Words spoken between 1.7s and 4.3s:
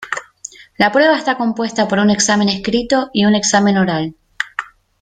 por un examen escrito y un examen oral.